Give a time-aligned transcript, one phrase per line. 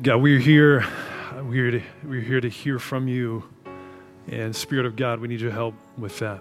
[0.00, 0.86] God, we're here.
[1.42, 3.42] We're, to, we're here to hear from you.
[4.28, 6.38] And Spirit of God, we need your help with that.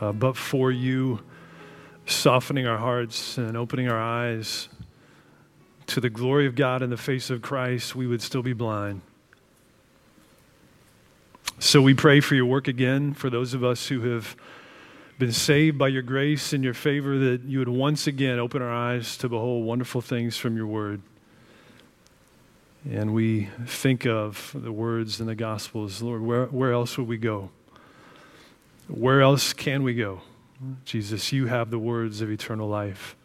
[0.00, 1.18] Uh, but for you
[2.06, 4.68] softening our hearts and opening our eyes
[5.88, 9.00] to the glory of God in the face of Christ, we would still be blind.
[11.58, 14.36] So we pray for your work again for those of us who have
[15.18, 18.72] been saved by your grace and your favor, that you would once again open our
[18.72, 21.02] eyes to behold wonderful things from your word.
[22.90, 27.16] And we think of the words in the Gospels Lord, where, where else would we
[27.16, 27.50] go?
[28.88, 30.20] Where else can we go?
[30.84, 33.16] Jesus, you have the words of eternal life.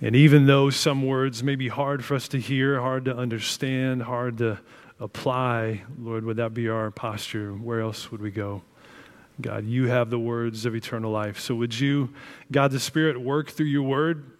[0.00, 4.02] And even though some words may be hard for us to hear, hard to understand,
[4.02, 4.58] hard to
[4.98, 7.52] apply, Lord, would that be our posture?
[7.52, 8.62] Where else would we go?
[9.40, 11.38] God, you have the words of eternal life.
[11.38, 12.12] So would you,
[12.50, 14.32] God the Spirit, work through your word,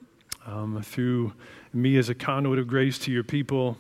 [0.44, 1.32] um, through
[1.76, 3.76] me as a conduit of grace to your people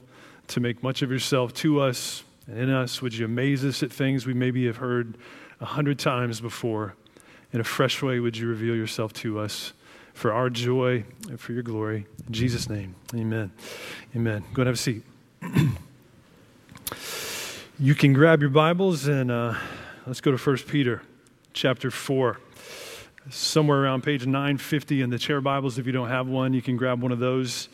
[0.48, 3.02] to make much of yourself to us and in us.
[3.02, 5.16] Would you amaze us at things we maybe have heard
[5.60, 6.94] a hundred times before?
[7.52, 9.72] In a fresh way, would you reveal yourself to us
[10.14, 12.06] for our joy and for your glory?
[12.26, 13.50] In Jesus' name, amen.
[14.14, 14.44] Amen.
[14.52, 15.02] Go and have a seat.
[17.78, 19.54] you can grab your Bibles and uh,
[20.06, 21.02] let's go to 1 Peter
[21.52, 22.38] chapter 4
[23.30, 25.78] somewhere around page 950 in the chair Bibles.
[25.78, 27.68] If you don't have one, you can grab one of those.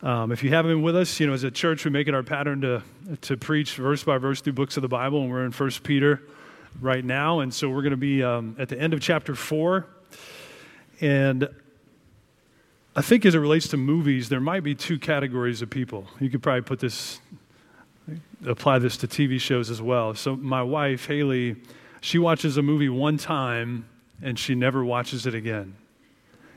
[0.00, 2.14] Um, if you haven't been with us, you know, as a church, we make it
[2.14, 2.82] our pattern to,
[3.22, 6.22] to preach verse by verse through books of the Bible, and we're in 1 Peter
[6.80, 7.40] right now.
[7.40, 9.86] And so we're going to be um, at the end of chapter 4.
[11.00, 11.48] And
[12.94, 16.06] I think as it relates to movies, there might be two categories of people.
[16.20, 17.20] You could probably put this,
[18.46, 20.14] apply this to TV shows as well.
[20.14, 21.56] So my wife, Haley,
[22.00, 23.84] she watches a movie one time
[24.22, 25.74] and she never watches it again.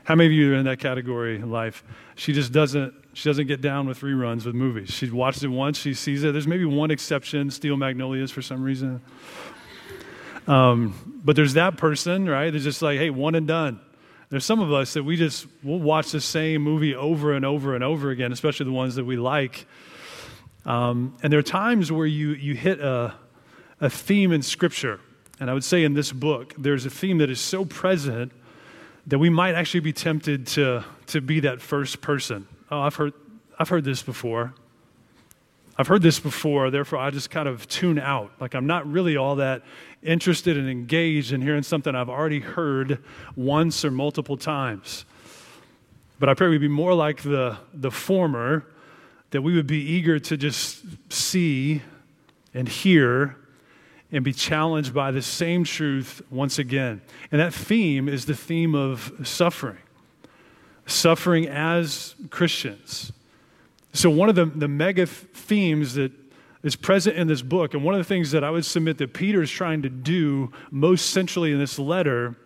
[0.04, 1.82] How many of you are in that category in life?
[2.14, 4.90] She just doesn't she doesn't get down with reruns with movies.
[4.90, 6.32] She watches it once, she sees it.
[6.32, 9.02] There's maybe one exception, Steel Magnolias for some reason.
[10.46, 12.50] Um, but there's that person, right?
[12.50, 13.80] There's just like, hey, one and done.
[14.30, 17.74] There's some of us that we just we'll watch the same movie over and over
[17.74, 19.66] and over again, especially the ones that we like.
[20.64, 23.14] Um, and there are times where you you hit a
[23.80, 25.00] a theme in Scripture,
[25.38, 28.32] and I would say in this book, there's a theme that is so present
[29.08, 33.12] that we might actually be tempted to to be that first person oh, I've heard,
[33.58, 34.54] I've heard this before.
[35.76, 38.32] I've heard this before, therefore I just kind of tune out.
[38.40, 39.62] Like I'm not really all that
[40.02, 43.02] interested and engaged in hearing something I've already heard
[43.36, 45.04] once or multiple times.
[46.18, 48.66] But I pray we'd be more like the, the former,
[49.30, 51.80] that we would be eager to just see
[52.52, 53.36] and hear
[54.10, 57.00] and be challenged by the same truth once again.
[57.30, 59.78] And that theme is the theme of suffering
[60.92, 63.12] suffering as Christians.
[63.92, 66.12] So, one of the, the mega themes that
[66.62, 69.12] is present in this book, and one of the things that I would submit that
[69.12, 72.36] Peter is trying to do most centrally in this letter,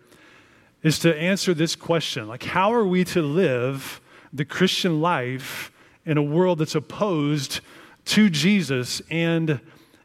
[0.83, 4.01] is to answer this question like, how are we to live
[4.33, 5.71] the Christian life
[6.05, 7.61] in a world that's opposed
[8.05, 9.59] to Jesus and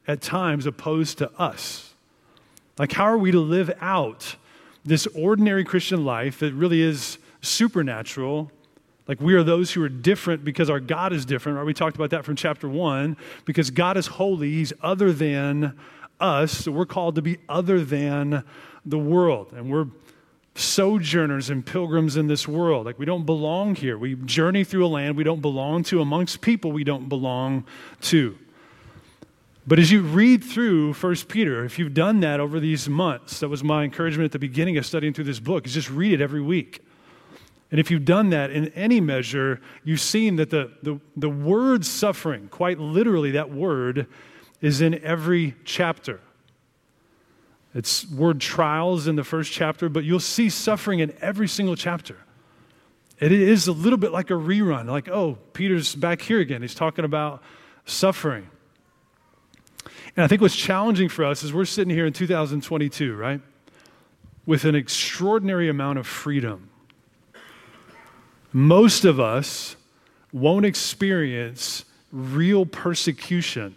[0.07, 1.95] at times opposed to us?
[2.79, 4.37] Like, how are we to live out
[4.85, 8.51] this ordinary Christian life that really is supernatural.
[9.07, 11.67] Like we are those who are different because our God is different, right?
[11.67, 13.17] We talked about that from chapter one.
[13.45, 15.79] Because God is holy, He's other than
[16.21, 16.53] us.
[16.65, 18.45] So we're called to be other than
[18.87, 19.53] the world.
[19.53, 19.87] And we're
[20.55, 22.87] sojourners and pilgrims in this world.
[22.87, 23.99] Like we don't belong here.
[23.99, 27.65] We journey through a land we don't belong to, amongst people we don't belong
[28.03, 28.39] to.
[29.67, 33.49] But as you read through 1 Peter, if you've done that over these months, that
[33.49, 36.21] was my encouragement at the beginning of studying through this book, is just read it
[36.21, 36.85] every week.
[37.73, 41.87] And if you've done that in any measure, you've seen that the, the, the word
[41.87, 44.07] suffering, quite literally, that word
[44.61, 46.21] is in every chapter.
[47.75, 52.19] It's word trials in the first chapter, but you'll see suffering in every single chapter.
[53.19, 56.61] It is a little bit like a rerun, like, oh, Peter's back here again.
[56.61, 57.43] He's talking about
[57.87, 58.51] suffering.
[60.15, 63.41] And I think what's challenging for us is we're sitting here in 2022, right?
[64.45, 66.69] With an extraordinary amount of freedom
[68.53, 69.77] most of us
[70.33, 73.75] won't experience real persecution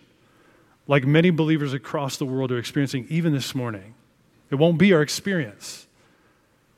[0.87, 3.95] like many believers across the world are experiencing even this morning.
[4.51, 5.87] It won't be our experience.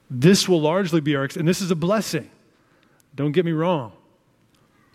[0.10, 2.30] This will largely be our, and this is a blessing.
[3.16, 3.92] Don't get me wrong.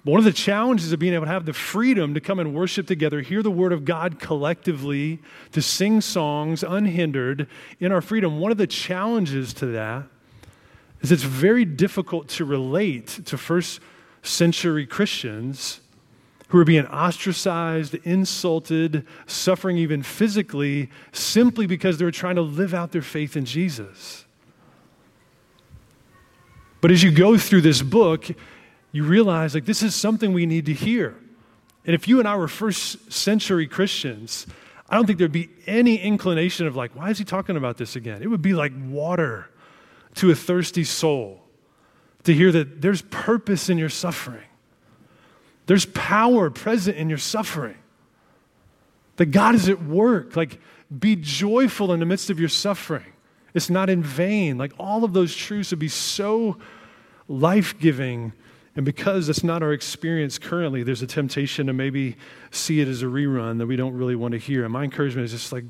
[0.05, 2.55] But one of the challenges of being able to have the freedom to come and
[2.55, 5.21] worship together, hear the word of God collectively,
[5.53, 7.47] to sing songs unhindered
[7.79, 10.05] in our freedom, one of the challenges to that
[11.03, 13.81] is it's very difficult to relate to first
[14.23, 15.81] century Christians
[16.49, 22.75] who are being ostracized, insulted, suffering even physically, simply because they were trying to live
[22.75, 24.27] out their faith in Jesus.
[26.81, 28.27] But as you go through this book,
[28.93, 31.17] you realize like this is something we need to hear.
[31.85, 34.47] And if you and I were first century Christians,
[34.89, 37.97] I don't think there'd be any inclination of like, why is he talking about this
[37.97, 38.23] again?
[38.23, 39.49] It would be like water
[40.17, 41.43] to a thirsty soul
[42.25, 44.45] to hear that there's purpose in your suffering.
[45.67, 47.77] There's power present in your suffering.
[49.17, 50.37] That God is at work.
[50.37, 50.59] Like,
[50.97, 53.13] be joyful in the midst of your suffering.
[53.55, 54.59] It's not in vain.
[54.59, 56.59] Like, all of those truths would be so
[57.29, 58.33] life giving.
[58.75, 62.17] And because that's not our experience currently, there's a temptation to maybe
[62.51, 64.65] see it as a rerun that we don't really want to hear.
[64.65, 65.65] And my encouragement is just like,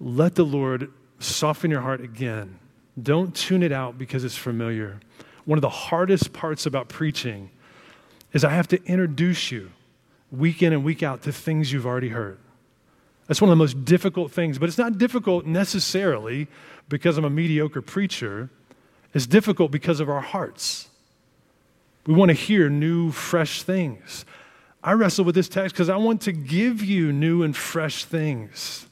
[0.00, 2.58] let the Lord soften your heart again.
[3.00, 5.00] Don't tune it out because it's familiar.
[5.44, 7.50] One of the hardest parts about preaching
[8.32, 9.70] is I have to introduce you
[10.30, 12.38] week in and week out to things you've already heard.
[13.26, 16.48] That's one of the most difficult things, but it's not difficult necessarily
[16.88, 18.50] because I'm a mediocre preacher.
[19.14, 20.88] It's difficult because of our hearts.
[22.06, 24.24] We want to hear new, fresh things.
[24.82, 28.86] I wrestle with this text because I want to give you new and fresh things.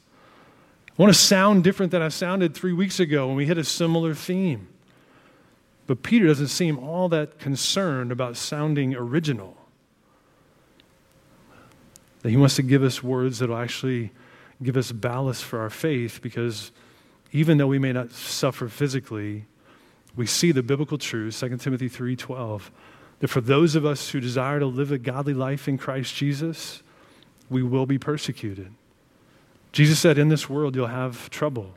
[0.97, 3.63] I want to sound different than I sounded three weeks ago when we hit a
[3.63, 4.67] similar theme.
[5.87, 9.57] But Peter doesn't seem all that concerned about sounding original.
[12.21, 14.11] That he wants to give us words that will actually
[14.61, 16.71] give us ballast for our faith because
[17.31, 19.45] even though we may not suffer physically,
[20.15, 22.69] we see the biblical truth, 2 Timothy 3:12,
[23.19, 26.83] that for those of us who desire to live a godly life in Christ Jesus,
[27.49, 28.71] we will be persecuted.
[29.73, 31.73] Jesus said, In this world you'll have trouble.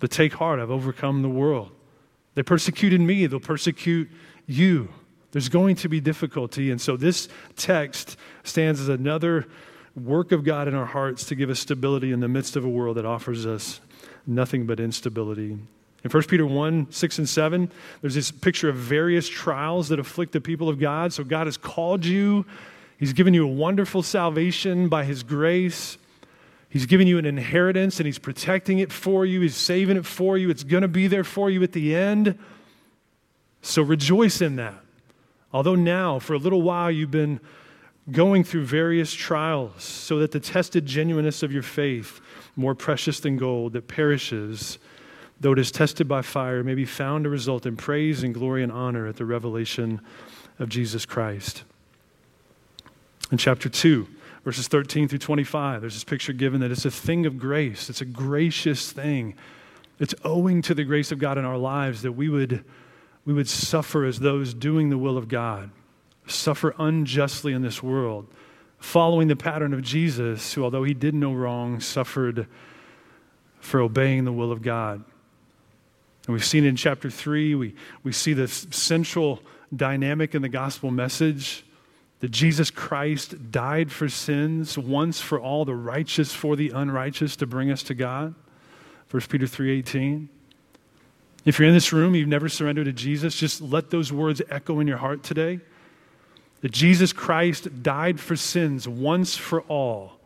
[0.00, 1.70] But take heart, I've overcome the world.
[2.34, 4.10] They persecuted me, they'll persecute
[4.46, 4.88] you.
[5.30, 6.70] There's going to be difficulty.
[6.70, 9.46] And so this text stands as another
[9.96, 12.68] work of God in our hearts to give us stability in the midst of a
[12.68, 13.80] world that offers us
[14.26, 15.56] nothing but instability.
[16.04, 20.32] In 1 Peter 1 6 and 7, there's this picture of various trials that afflict
[20.32, 21.12] the people of God.
[21.12, 22.44] So God has called you,
[22.98, 25.98] He's given you a wonderful salvation by His grace.
[26.74, 29.40] He's giving you an inheritance and He's protecting it for you.
[29.42, 30.50] He's saving it for you.
[30.50, 32.36] It's going to be there for you at the end.
[33.62, 34.74] So rejoice in that.
[35.52, 37.38] Although now, for a little while, you've been
[38.10, 42.20] going through various trials, so that the tested genuineness of your faith,
[42.56, 44.80] more precious than gold that perishes,
[45.40, 48.64] though it is tested by fire, may be found to result in praise and glory
[48.64, 50.00] and honor at the revelation
[50.58, 51.62] of Jesus Christ.
[53.30, 54.08] In chapter 2,
[54.44, 55.80] verses 13 through 25.
[55.80, 59.34] There's this picture given that it's a thing of grace, it's a gracious thing.
[59.98, 62.64] It's owing to the grace of God in our lives that we would,
[63.24, 65.70] we would suffer as those doing the will of God,
[66.26, 68.26] suffer unjustly in this world,
[68.78, 72.48] following the pattern of Jesus, who, although he did no wrong, suffered
[73.60, 75.04] for obeying the will of God.
[76.26, 79.40] And we've seen in chapter 3, we, we see this central
[79.74, 81.64] dynamic in the gospel message
[82.24, 87.46] that Jesus Christ died for sins once for all, the righteous for the unrighteous to
[87.46, 88.34] bring us to God.
[89.10, 90.30] 1 Peter 3:18.
[91.44, 94.80] If you're in this room, you've never surrendered to Jesus, just let those words echo
[94.80, 95.60] in your heart today.
[96.62, 100.18] That Jesus Christ died for sins once for all,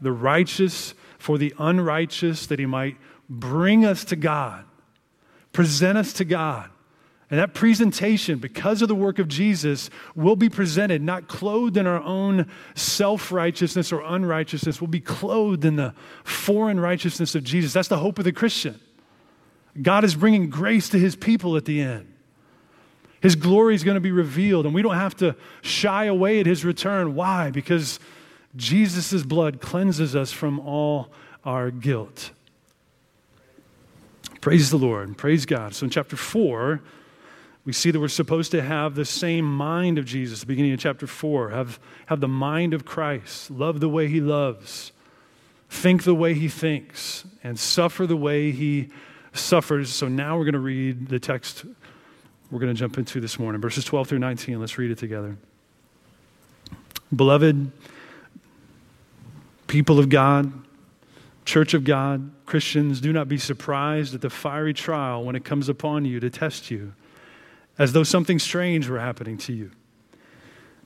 [0.00, 2.96] the righteous for the unrighteous, that he might
[3.28, 4.62] bring us to God,
[5.52, 6.70] present us to God
[7.30, 11.86] and that presentation, because of the work of Jesus, will be presented not clothed in
[11.86, 15.94] our own self righteousness or unrighteousness, will be clothed in the
[16.24, 17.72] foreign righteousness of Jesus.
[17.72, 18.80] That's the hope of the Christian.
[19.80, 22.12] God is bringing grace to his people at the end.
[23.20, 26.46] His glory is going to be revealed, and we don't have to shy away at
[26.46, 27.14] his return.
[27.14, 27.50] Why?
[27.50, 28.00] Because
[28.56, 31.10] Jesus' blood cleanses us from all
[31.44, 32.32] our guilt.
[34.40, 35.16] Praise the Lord.
[35.16, 35.74] Praise God.
[35.74, 36.80] So in chapter 4,
[37.70, 41.06] we see that we're supposed to have the same mind of Jesus, beginning of chapter
[41.06, 44.90] 4, have, have the mind of Christ, love the way he loves,
[45.68, 48.88] think the way he thinks, and suffer the way he
[49.34, 49.88] suffers.
[49.90, 51.64] So now we're going to read the text
[52.50, 54.58] we're going to jump into this morning, verses 12 through 19.
[54.58, 55.36] Let's read it together.
[57.14, 57.70] Beloved
[59.68, 60.52] people of God,
[61.44, 65.68] church of God, Christians, do not be surprised at the fiery trial when it comes
[65.68, 66.94] upon you to test you
[67.80, 69.70] as though something strange were happening to you.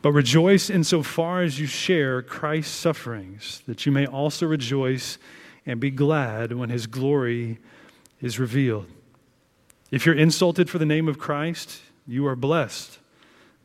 [0.01, 5.19] But rejoice insofar as you share Christ's sufferings, that you may also rejoice
[5.67, 7.59] and be glad when his glory
[8.21, 8.87] is revealed.
[9.91, 13.01] If you're insulted for the name of Christ, you are blessed,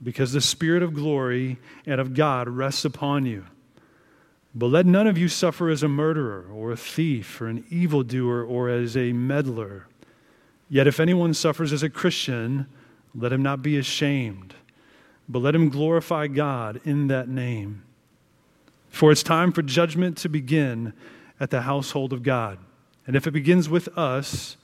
[0.02, 3.46] because the Spirit of glory and of God rests upon you.
[4.56, 8.44] But let none of you suffer as a murderer, or a thief, or an evildoer,
[8.44, 9.86] or as a meddler.
[10.68, 12.66] Yet if anyone suffers as a Christian,
[13.16, 14.56] let him not be ashamed,
[15.28, 17.84] but let him glorify God in that name.
[18.90, 20.94] For it's time for judgment to begin
[21.40, 22.58] at the household of God.
[23.08, 24.58] And if it begins with us,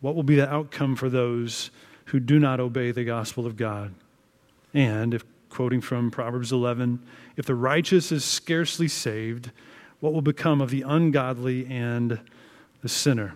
[0.00, 1.70] what will be the outcome for those
[2.06, 3.94] who do not obey the gospel of God?
[4.74, 7.00] And if, quoting from Proverbs 11,
[7.36, 9.50] if the righteous is scarcely saved,
[10.00, 12.20] what will become of the ungodly and
[12.82, 13.34] the sinner?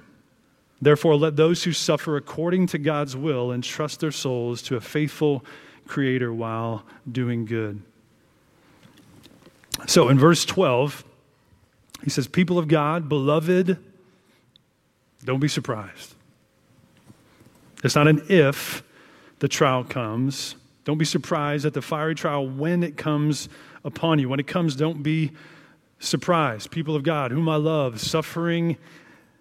[0.83, 5.45] Therefore, let those who suffer according to God's will entrust their souls to a faithful
[5.87, 7.83] Creator while doing good.
[9.87, 11.05] So in verse 12,
[12.05, 13.77] he says, People of God, beloved,
[15.25, 16.15] don't be surprised.
[17.83, 18.83] It's not an if
[19.41, 20.55] the trial comes.
[20.85, 23.49] Don't be surprised at the fiery trial when it comes
[23.85, 24.29] upon you.
[24.29, 25.33] When it comes, don't be
[25.99, 26.71] surprised.
[26.71, 28.77] People of God, whom I love, suffering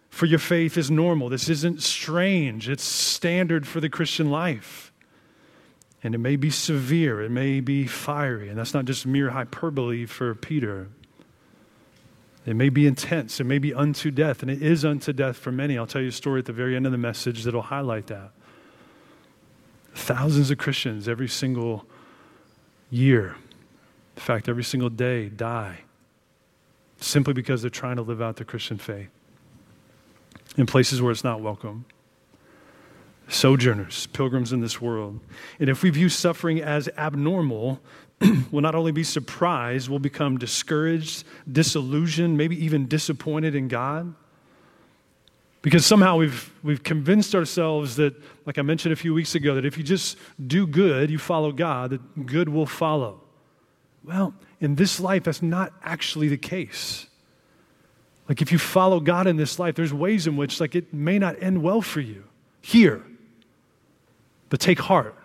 [0.09, 1.29] for your faith is normal.
[1.29, 4.91] This isn't strange, it's standard for the Christian life.
[6.01, 10.05] And it may be severe, it may be fiery, and that's not just mere hyperbole
[10.05, 10.87] for Peter.
[12.45, 15.51] It may be intense, it may be unto death, and it is unto death for
[15.51, 15.77] many.
[15.77, 18.31] I'll tell you a story at the very end of the message that'll highlight that.
[19.93, 21.85] Thousands of Christians every single
[22.89, 23.35] year,
[24.15, 25.81] in fact, every single day, die
[27.01, 29.09] simply because they're trying to live out the Christian faith
[30.59, 31.85] in places where it's not welcome
[33.31, 35.19] sojourners, pilgrims in this world.
[35.59, 37.79] And if we view suffering as abnormal,
[38.51, 44.15] we'll not only be surprised, we'll become discouraged, disillusioned, maybe even disappointed in God.
[45.61, 48.15] Because somehow we've, we've convinced ourselves that,
[48.47, 51.51] like I mentioned a few weeks ago, that if you just do good, you follow
[51.51, 53.21] God, that good will follow.
[54.03, 57.08] Well, in this life, that's not actually the case.
[58.29, 61.17] Like if you follow God in this life, there's ways in which like it may
[61.17, 62.25] not end well for you
[62.61, 63.03] here.
[64.49, 65.15] But take heart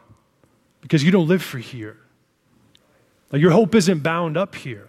[0.81, 1.99] because you don't live for here.
[3.31, 4.89] Like your hope isn't bound up here.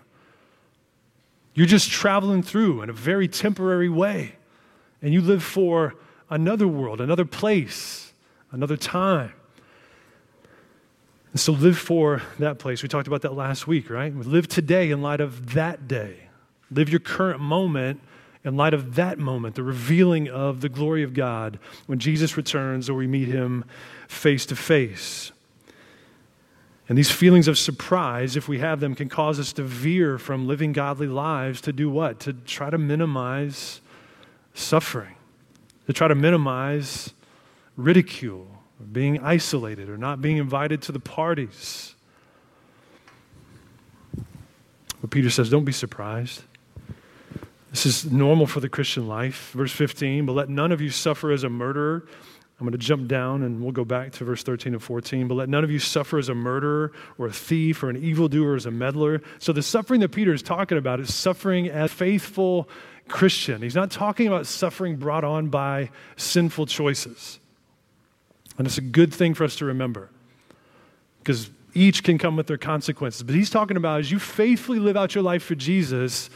[1.53, 4.35] You're just traveling through in a very temporary way.
[5.01, 5.95] And you live for
[6.29, 8.13] another world, another place,
[8.51, 9.33] another time.
[11.31, 12.81] And so live for that place.
[12.81, 14.13] We talked about that last week, right?
[14.13, 16.24] We Live today in light of that day.
[16.71, 18.01] Live your current moment
[18.43, 22.89] in light of that moment, the revealing of the glory of God when Jesus returns
[22.89, 23.65] or we meet him
[24.07, 25.31] face to face.
[26.87, 30.47] And these feelings of surprise, if we have them, can cause us to veer from
[30.47, 32.19] living godly lives to do what?
[32.21, 33.81] To try to minimize
[34.53, 35.15] suffering,
[35.87, 37.13] to try to minimize
[37.75, 38.47] ridicule,
[38.79, 41.95] or being isolated, or not being invited to the parties.
[45.01, 46.43] But Peter says, don't be surprised.
[47.75, 49.51] This is normal for the Christian life.
[49.51, 52.07] Verse 15, but let none of you suffer as a murderer.
[52.57, 55.27] I'm going to jump down and we'll go back to verse 13 and 14.
[55.27, 58.53] But let none of you suffer as a murderer or a thief or an evildoer
[58.53, 59.21] or as a meddler.
[59.39, 62.69] So the suffering that Peter is talking about is suffering as a faithful
[63.09, 63.61] Christian.
[63.61, 67.41] He's not talking about suffering brought on by sinful choices.
[68.57, 70.09] And it's a good thing for us to remember
[71.19, 73.23] because each can come with their consequences.
[73.23, 76.29] But he's talking about as you faithfully live out your life for Jesus,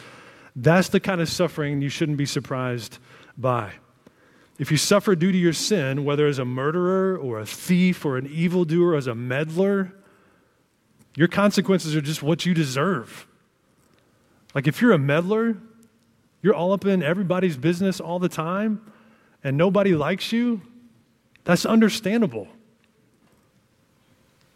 [0.55, 2.97] that's the kind of suffering you shouldn't be surprised
[3.37, 3.73] by.
[4.57, 8.17] If you suffer due to your sin, whether as a murderer or a thief or
[8.17, 9.93] an evildoer, as a meddler,
[11.15, 13.25] your consequences are just what you deserve.
[14.53, 15.57] Like if you're a meddler,
[16.41, 18.91] you're all up in everybody's business all the time,
[19.43, 20.61] and nobody likes you,
[21.45, 22.47] that's understandable.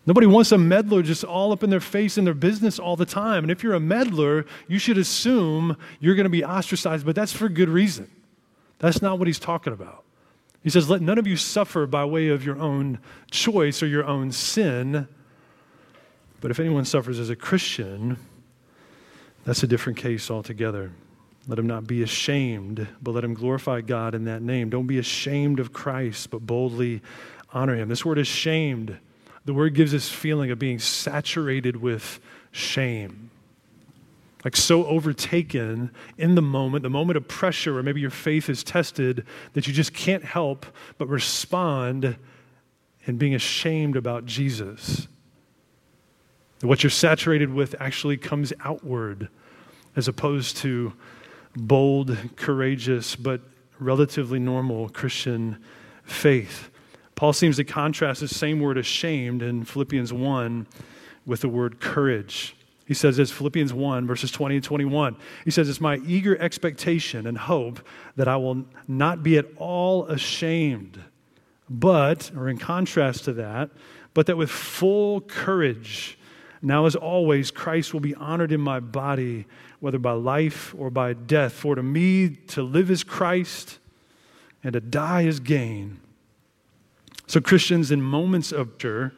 [0.06, 3.06] Nobody wants a meddler just all up in their face in their business all the
[3.06, 3.44] time.
[3.44, 7.32] And if you're a meddler, you should assume you're going to be ostracized, but that's
[7.32, 8.12] for good reason.
[8.80, 10.04] That's not what he's talking about.
[10.62, 13.00] He says, Let none of you suffer by way of your own
[13.32, 15.08] choice or your own sin.
[16.42, 18.18] But if anyone suffers as a Christian,
[19.46, 20.92] that's a different case altogether.
[21.48, 24.70] Let him not be ashamed, but let him glorify God in that name.
[24.70, 27.02] Don't be ashamed of Christ, but boldly
[27.54, 27.88] honor him.
[27.88, 28.98] This word is shamed
[29.46, 32.20] the word gives this feeling of being saturated with
[32.52, 33.30] shame.
[34.44, 38.64] Like so overtaken in the moment, the moment of pressure, or maybe your faith is
[38.64, 40.66] tested, that you just can't help
[40.98, 42.18] but respond
[43.06, 45.08] in being ashamed about Jesus.
[46.62, 49.30] What you're saturated with actually comes outward
[49.96, 50.94] as opposed to
[51.56, 53.42] bold, courageous, but
[53.80, 55.58] relatively normal Christian
[56.04, 56.70] faith.
[57.16, 60.68] Paul seems to contrast the same word ashamed in Philippians 1
[61.26, 62.56] with the word courage.
[62.86, 65.16] He says this, Philippians 1, verses 20 and 21.
[65.46, 67.80] He says, It's my eager expectation and hope
[68.18, 71.02] that I will not be at all ashamed,
[71.70, 73.70] but, or in contrast to that,
[74.14, 76.18] but that with full courage,
[76.62, 79.46] now as always, Christ will be honored in my body,
[79.80, 81.54] whether by life or by death.
[81.54, 83.80] For to me, to live is Christ,
[84.64, 86.00] and to die is gain.
[87.28, 89.14] So, Christians, in moments of sure,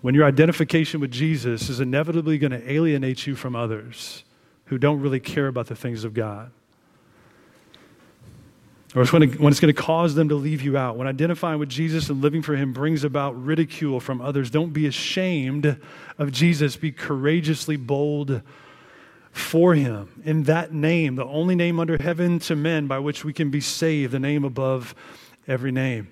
[0.00, 4.24] when your identification with Jesus is inevitably going to alienate you from others
[4.66, 6.50] who don't really care about the things of God.
[8.94, 10.96] Or it's when, it, when it's going to cause them to leave you out.
[10.96, 14.86] When identifying with Jesus and living for Him brings about ridicule from others, don't be
[14.86, 15.78] ashamed
[16.18, 16.76] of Jesus.
[16.76, 18.40] Be courageously bold
[19.32, 20.22] for Him.
[20.24, 23.60] In that name, the only name under heaven to men by which we can be
[23.60, 24.94] saved, the name above
[25.46, 26.08] every name.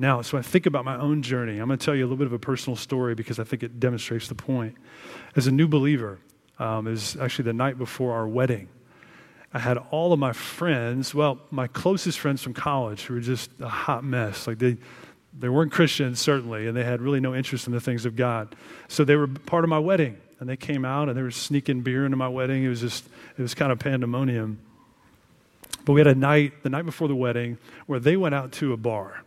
[0.00, 1.58] Now, so I think about my own journey.
[1.58, 3.64] I'm going to tell you a little bit of a personal story because I think
[3.64, 4.76] it demonstrates the point.
[5.34, 6.20] As a new believer,
[6.60, 8.68] um, was actually the night before our wedding.
[9.52, 13.50] I had all of my friends, well, my closest friends from college, who were just
[13.60, 14.46] a hot mess.
[14.46, 14.76] Like they,
[15.36, 18.54] they weren't Christians, certainly, and they had really no interest in the things of God.
[18.86, 21.80] So they were part of my wedding, and they came out and they were sneaking
[21.80, 22.62] beer into my wedding.
[22.62, 23.04] It was just,
[23.36, 24.60] it was kind of pandemonium.
[25.84, 28.72] But we had a night, the night before the wedding, where they went out to
[28.72, 29.24] a bar.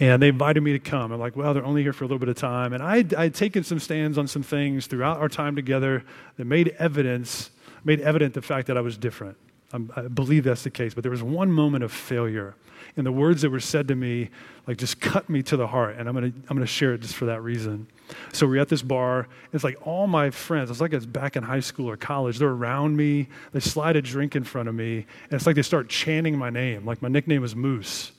[0.00, 1.12] And they invited me to come.
[1.12, 2.72] I'm like, well, they're only here for a little bit of time.
[2.72, 6.02] And I had taken some stands on some things throughout our time together
[6.38, 7.50] that made evidence,
[7.84, 9.36] made evident the fact that I was different.
[9.72, 10.94] I'm, i believe that's the case.
[10.94, 12.54] But there was one moment of failure.
[12.96, 14.30] And the words that were said to me,
[14.66, 15.96] like, just cut me to the heart.
[15.98, 17.86] And I'm going to I'm to share it just for that reason.
[18.32, 19.28] So we're at this bar.
[19.52, 22.38] It's like all my friends, it's like it's back in high school or college.
[22.38, 23.28] They're around me.
[23.52, 25.06] They slide a drink in front of me.
[25.24, 26.86] And it's like they start chanting my name.
[26.86, 28.12] Like my nickname was Moose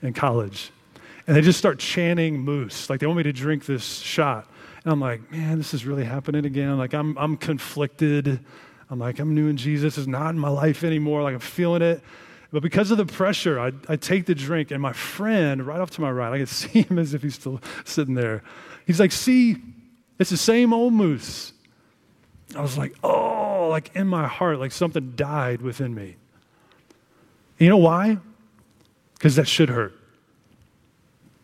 [0.00, 0.72] in college.
[1.28, 4.50] And they just start chanting moose, like they want me to drink this shot.
[4.82, 6.78] And I'm like, man, this is really happening again.
[6.78, 8.40] Like I'm, I'm conflicted.
[8.88, 9.98] I'm like, I'm new in Jesus.
[9.98, 11.22] It's not in my life anymore.
[11.22, 12.02] Like I'm feeling it.
[12.50, 15.90] But because of the pressure, I, I take the drink, and my friend, right off
[15.90, 18.42] to my right, I can see him as if he's still sitting there.
[18.86, 19.58] He's like, see,
[20.18, 21.52] it's the same old moose.
[22.56, 26.16] I was like, oh, like in my heart, like something died within me.
[27.58, 28.16] And you know why?
[29.12, 29.97] Because that should hurt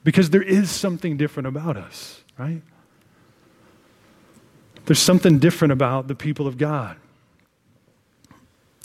[0.04, 2.62] because there is something different about us, right?
[4.84, 6.96] There's something different about the people of God.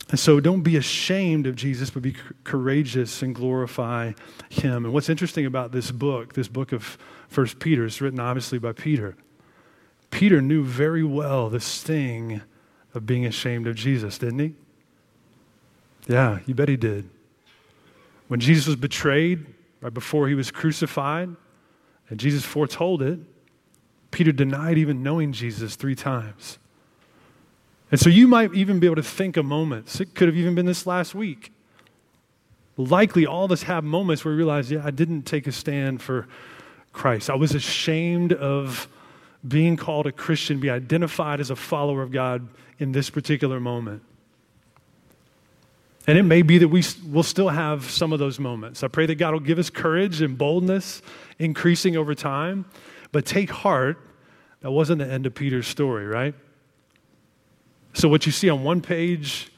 [0.10, 4.13] And so don't be ashamed of Jesus, but be courageous and glorify
[4.49, 4.86] him.
[4.86, 8.71] And what's interesting about this book, this book of First Peter, is written obviously by
[8.71, 9.15] Peter.
[10.10, 12.41] Peter knew very well the sting
[12.95, 14.55] of being ashamed of Jesus, didn't he?
[16.08, 17.08] Yeah, you bet he did.
[18.29, 19.45] When Jesus was betrayed,
[19.81, 21.29] right before he was crucified,
[22.09, 23.19] and Jesus foretold it,
[24.11, 26.57] Peter denied even knowing Jesus three times.
[27.91, 29.99] And so you might even be able to think of moments.
[29.99, 31.51] It could have even been this last week.
[32.77, 36.01] Likely, all of us have moments where we realize, yeah, I didn't take a stand
[36.01, 36.27] for
[36.93, 37.29] Christ.
[37.29, 38.87] I was ashamed of
[39.47, 44.01] being called a Christian, be identified as a follower of God in this particular moment.
[46.10, 48.84] And it may be that we will still have some of those moments.
[48.84, 51.04] I pray that God will give us courage and boldness
[51.38, 52.65] increasing over time.
[53.12, 54.00] But take heart,
[54.62, 56.34] that wasn't the end of Peter's story, right?
[57.93, 59.52] So, what you see on one page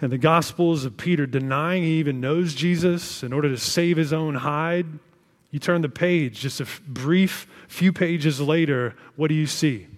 [0.00, 4.14] in the Gospels of Peter denying he even knows Jesus in order to save his
[4.14, 4.86] own hide,
[5.50, 9.88] you turn the page, just a brief few pages later, what do you see?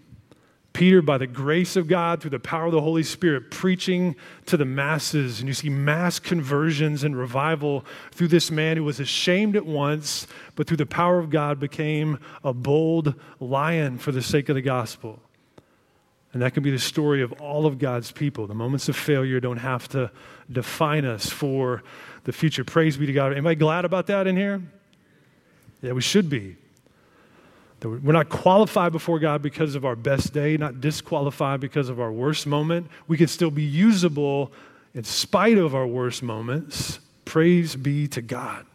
[0.73, 4.57] Peter, by the grace of God, through the power of the Holy Spirit, preaching to
[4.57, 5.41] the masses.
[5.41, 10.27] And you see mass conversions and revival through this man who was ashamed at once,
[10.57, 14.63] but through the power of God became a bold lion for the sake of the
[14.63, 15.21] gospel.
[16.33, 18.47] And that can be the story of all of God's people.
[18.47, 20.11] The moments of failure don't have to
[20.51, 21.83] define us for
[22.25, 22.65] the future.
[22.65, 23.37] Praise be to God.
[23.37, 24.63] Am I glad about that in here?
[25.83, 26.57] Yeah, we should be.
[27.89, 32.13] We're not qualified before God because of our best day, not disqualified because of our
[32.13, 32.89] worst moment.
[33.09, 34.53] We can still be usable
[34.95, 37.01] in spite of our worst moments.
[37.25, 38.67] Praise be to God.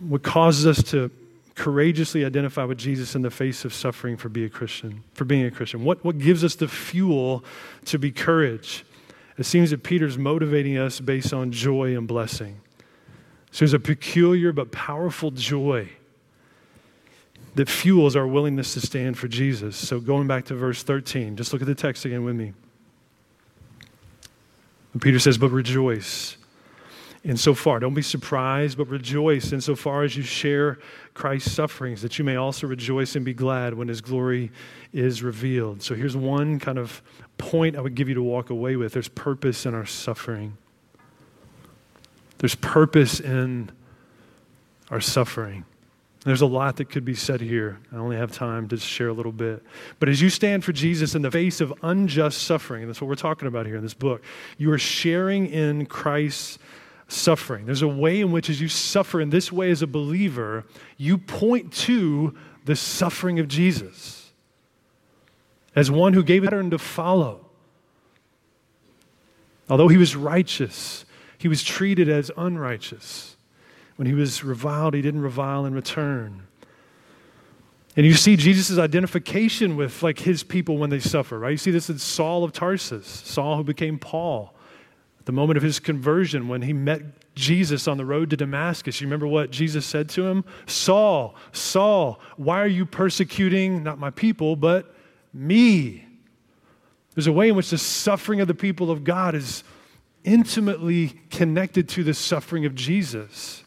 [0.00, 1.10] What causes us to
[1.54, 5.44] courageously identify with Jesus in the face of suffering for being a Christian, for being
[5.44, 5.84] a Christian?
[5.84, 7.44] What, what gives us the fuel
[7.86, 8.84] to be courage?
[9.38, 12.60] It seems that Peter's motivating us based on joy and blessing.
[13.52, 15.88] So there's a peculiar but powerful joy
[17.54, 19.76] that fuels our willingness to stand for Jesus.
[19.76, 22.52] So going back to verse 13, just look at the text again with me.
[24.92, 26.36] And Peter says, But rejoice
[27.24, 27.80] insofar.
[27.80, 30.78] Don't be surprised, but rejoice insofar as you share
[31.14, 34.50] Christ's sufferings, that you may also rejoice and be glad when his glory
[34.92, 35.82] is revealed.
[35.82, 37.02] So here's one kind of
[37.36, 40.56] point I would give you to walk away with there's purpose in our suffering.
[42.40, 43.70] There's purpose in
[44.90, 45.66] our suffering.
[46.24, 47.78] There's a lot that could be said here.
[47.92, 49.62] I only have time to share a little bit.
[49.98, 53.14] But as you stand for Jesus in the face of unjust suffering, that's what we're
[53.14, 54.22] talking about here in this book,
[54.56, 56.58] you are sharing in Christ's
[57.08, 57.66] suffering.
[57.66, 60.64] There's a way in which, as you suffer in this way as a believer,
[60.96, 64.32] you point to the suffering of Jesus
[65.76, 67.46] as one who gave a pattern to follow.
[69.68, 71.04] Although he was righteous,
[71.40, 73.34] he was treated as unrighteous.
[73.96, 76.42] When he was reviled, he didn't revile in return.
[77.96, 81.52] And you see Jesus' identification with like his people when they suffer, right?
[81.52, 84.54] You see this in Saul of Tarsus, Saul who became Paul.
[85.18, 87.00] At the moment of his conversion, when he met
[87.34, 90.44] Jesus on the road to Damascus, you remember what Jesus said to him?
[90.66, 94.94] Saul, Saul, why are you persecuting not my people, but
[95.32, 96.04] me?
[97.14, 99.64] There's a way in which the suffering of the people of God is
[100.24, 103.64] intimately connected to the suffering of Jesus.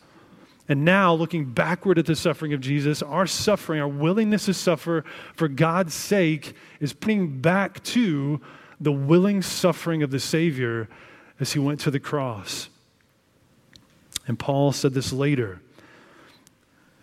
[0.69, 5.03] And now, looking backward at the suffering of Jesus, our suffering, our willingness to suffer
[5.35, 8.39] for God's sake, is pointing back to
[8.79, 10.87] the willing suffering of the Savior
[11.39, 12.69] as he went to the cross.
[14.27, 15.61] And Paul said this later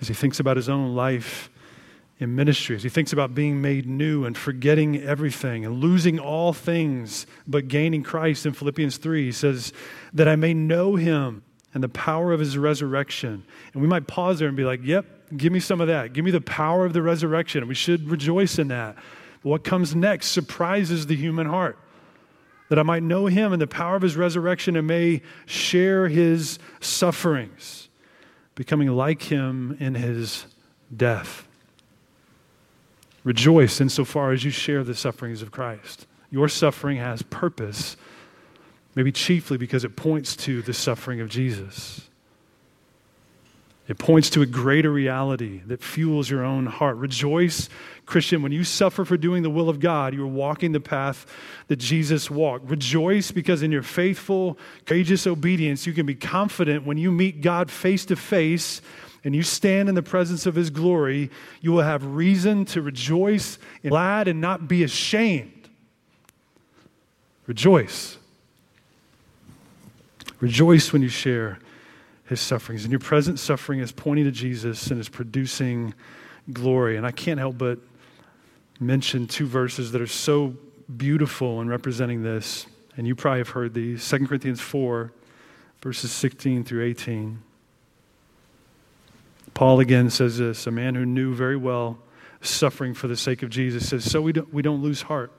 [0.00, 1.50] as he thinks about his own life
[2.20, 6.52] in ministry, as he thinks about being made new and forgetting everything and losing all
[6.52, 9.24] things but gaining Christ in Philippians 3.
[9.24, 9.72] He says,
[10.12, 13.42] That I may know him and the power of his resurrection.
[13.72, 15.06] And we might pause there and be like, Yep,
[15.38, 16.12] give me some of that.
[16.12, 17.66] Give me the power of the resurrection.
[17.66, 18.96] We should rejoice in that.
[19.42, 21.78] What comes next surprises the human heart
[22.68, 26.58] that I might know him and the power of his resurrection and may share his
[26.80, 27.88] sufferings,
[28.54, 30.44] becoming like him in his
[30.94, 31.48] death.
[33.24, 36.06] Rejoice insofar as you share the sufferings of Christ.
[36.30, 37.96] Your suffering has purpose,
[38.94, 42.08] maybe chiefly because it points to the suffering of Jesus.
[43.88, 46.96] It points to a greater reality that fuels your own heart.
[46.98, 47.68] Rejoice,
[48.06, 51.26] Christian, when you suffer for doing the will of God, you are walking the path
[51.66, 52.70] that Jesus walked.
[52.70, 54.56] Rejoice because in your faithful,
[54.86, 58.80] courageous obedience, you can be confident when you meet God face to face
[59.24, 61.30] and you stand in the presence of his glory,
[61.60, 65.68] you will have reason to rejoice, and glad, and not be ashamed.
[67.46, 68.16] Rejoice.
[70.40, 71.58] Rejoice when you share
[72.24, 72.84] his sufferings.
[72.84, 75.92] And your present suffering is pointing to Jesus and is producing
[76.52, 76.96] glory.
[76.96, 77.78] And I can't help but
[78.78, 80.54] mention two verses that are so
[80.96, 82.66] beautiful in representing this.
[82.96, 85.12] And you probably have heard these 2 Corinthians 4,
[85.82, 87.42] verses 16 through 18.
[89.54, 91.98] Paul again says this a man who knew very well
[92.40, 95.32] suffering for the sake of Jesus says, So we don't, we don't lose heart,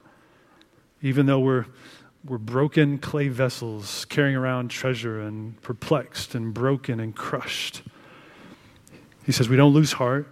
[1.02, 1.66] even though we're
[2.24, 7.82] we're broken clay vessels carrying around treasure and perplexed and broken and crushed.
[9.26, 10.28] He says, We don't lose heart.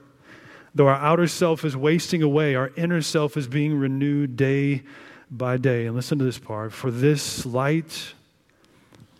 [0.75, 4.83] Though our outer self is wasting away, our inner self is being renewed day
[5.31, 5.87] by day.
[5.87, 8.13] And listen to this part for this light,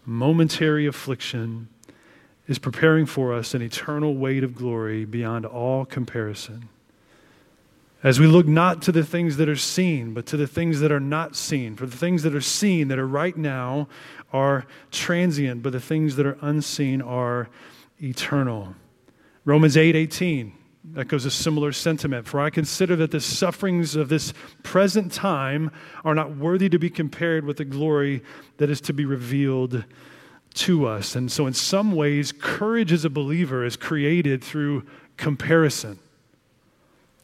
[0.06, 1.70] momentary affliction
[2.50, 6.68] is preparing for us an eternal weight of glory beyond all comparison
[8.04, 10.92] as we look not to the things that are seen, but to the things that
[10.92, 11.76] are not seen.
[11.76, 13.88] For the things that are seen, that are right now,
[14.32, 17.50] are transient, but the things that are unseen are
[18.02, 18.76] eternal.
[19.44, 20.54] Romans 8 18
[20.96, 22.26] echoes a similar sentiment.
[22.26, 24.34] For I consider that the sufferings of this
[24.64, 25.70] present time
[26.06, 28.24] are not worthy to be compared with the glory
[28.58, 29.84] that is to be revealed
[30.60, 31.16] to us.
[31.16, 34.86] And so, in some ways, courage as a believer is created through
[35.18, 36.00] comparison.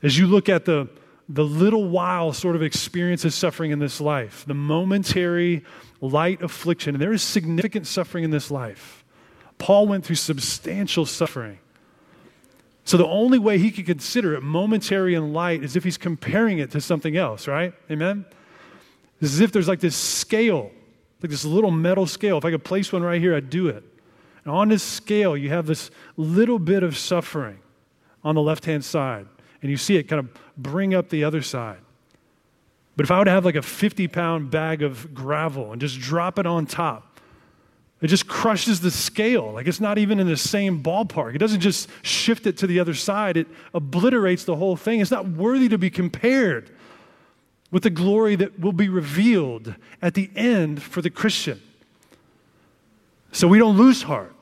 [0.04, 0.88] As you look at the,
[1.28, 5.64] the little while sort of experience of suffering in this life, the momentary
[6.02, 9.04] light affliction, and there is significant suffering in this life.
[9.58, 11.60] Paul went through substantial suffering.
[12.84, 16.60] So the only way he could consider it momentary and light is if he's comparing
[16.60, 17.74] it to something else, right?
[17.90, 18.26] Amen?
[19.20, 20.72] It's as if there's like this scale,
[21.26, 22.38] like this little metal scale.
[22.38, 23.84] If I could place one right here, I'd do it.
[24.44, 27.60] And on this scale, you have this little bit of suffering
[28.24, 29.26] on the left hand side
[29.64, 31.80] and you see it kind of bring up the other side.
[32.96, 36.00] But if I were to have like a 50 pound bag of gravel and just
[36.00, 37.20] drop it on top,
[38.02, 39.52] it just crushes the scale.
[39.54, 41.34] Like it's not even in the same ballpark.
[41.34, 45.00] It doesn't just shift it to the other side, it obliterates the whole thing.
[45.00, 46.70] It's not worthy to be compared
[47.76, 51.62] with the glory that will be revealed at the end for the Christian.
[53.34, 54.34] So we don't lose heart.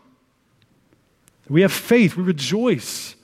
[1.49, 2.15] We have faith.
[2.15, 3.15] We rejoice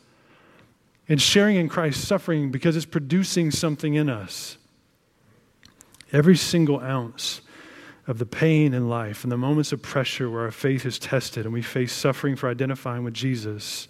[1.08, 4.58] in sharing in Christ's suffering because it's producing something in us.
[6.12, 7.42] Every single ounce
[8.08, 11.46] of the pain in life and the moments of pressure where our faith is tested
[11.46, 13.88] and we face suffering for identifying with Jesus,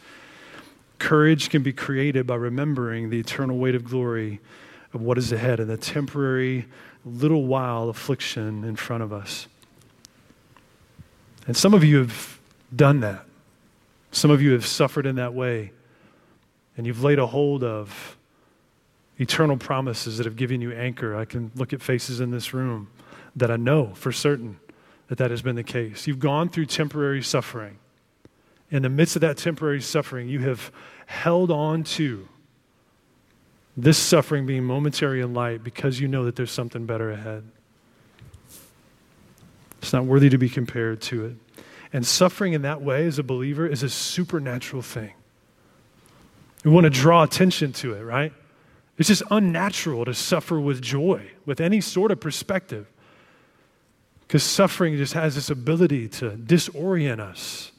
[0.97, 4.41] courage can be created by remembering the eternal weight of glory
[4.93, 6.65] of what is ahead and the temporary
[7.06, 9.47] little while affliction in front of us.
[11.47, 12.39] And some of you have
[12.75, 13.25] done that.
[14.12, 15.71] Some of you have suffered in that way,
[16.75, 18.17] and you've laid a hold of
[19.19, 21.15] eternal promises that have given you anchor.
[21.15, 22.89] I can look at faces in this room
[23.36, 24.60] that I know for certain
[25.08, 26.08] that that has been the case.
[26.08, 27.78] You've gone through temporary suffering.
[28.71, 30.71] In the midst of that temporary suffering, you have
[31.08, 32.28] held on to
[33.83, 37.43] this suffering being momentary and light because you know that there's something better ahead.
[39.81, 41.35] It's not worthy to be compared to it.
[41.93, 45.13] And suffering in that way as a believer is a supernatural thing.
[46.63, 48.33] We want to draw attention to it, right?
[48.97, 52.87] It's just unnatural to suffer with joy, with any sort of perspective.
[54.21, 57.71] Because suffering just has this ability to disorient us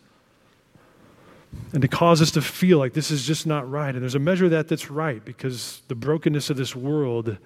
[1.72, 3.94] and to cause us to feel like this is just not right.
[3.94, 7.36] And there's a measure of that that's right because the brokenness of this world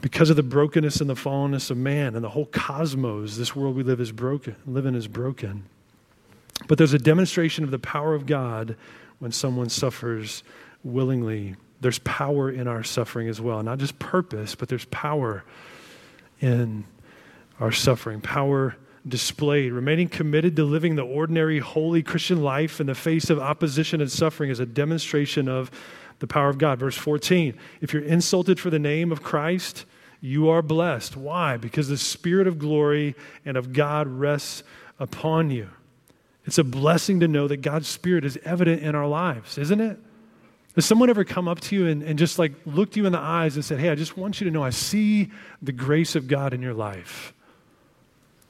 [0.00, 3.76] because of the brokenness and the fallenness of man and the whole cosmos, this world
[3.76, 5.64] we live is broken, live in is broken.
[6.68, 8.76] But there's a demonstration of the power of God
[9.18, 10.42] when someone suffers
[10.84, 11.56] willingly.
[11.80, 13.62] There's power in our suffering as well.
[13.62, 15.44] Not just purpose, but there's power
[16.40, 16.84] in
[17.60, 18.20] our suffering.
[18.20, 18.76] Power
[19.08, 19.72] displayed.
[19.72, 24.10] Remaining committed to living the ordinary, holy Christian life in the face of opposition and
[24.10, 25.70] suffering is a demonstration of
[26.18, 26.78] the power of God.
[26.78, 29.84] Verse 14 If you're insulted for the name of Christ,
[30.20, 31.16] you are blessed.
[31.16, 31.56] Why?
[31.56, 33.14] Because the Spirit of glory
[33.44, 34.62] and of God rests
[34.98, 35.68] upon you.
[36.46, 39.98] It's a blessing to know that God's Spirit is evident in our lives, isn't it?
[40.74, 43.18] Has someone ever come up to you and, and just like looked you in the
[43.18, 45.30] eyes and said, Hey, I just want you to know I see
[45.62, 47.32] the grace of God in your life.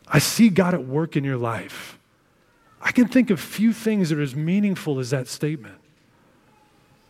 [0.08, 1.98] I see God at work in your life.
[2.80, 5.78] I can think of few things that are as meaningful as that statement.